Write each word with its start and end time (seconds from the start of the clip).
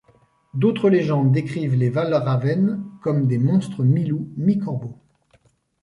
D'autres 0.55 0.89
légendes 0.89 1.31
décrivent 1.31 1.75
les 1.75 1.91
valraven 1.91 2.83
comme 3.03 3.27
des 3.27 3.37
monstres 3.37 3.83
mi-loup 3.83 4.29
mi-corbeaux. 4.35 4.97